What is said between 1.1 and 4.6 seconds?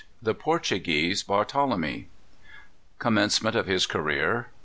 Barthelemy. Commencement of his Career.